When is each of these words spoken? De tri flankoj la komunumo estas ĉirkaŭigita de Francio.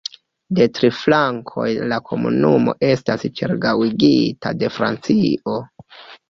De 0.59 0.65
tri 0.77 0.87
flankoj 0.99 1.65
la 1.91 1.99
komunumo 2.07 2.73
estas 2.87 3.27
ĉirkaŭigita 3.41 4.55
de 4.63 4.71
Francio. 4.79 5.61